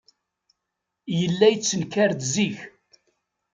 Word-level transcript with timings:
Yella 1.19 1.47
yettenkar-d 1.49 2.21
zik. 2.33 2.57